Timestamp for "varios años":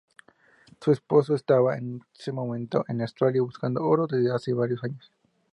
4.55-5.11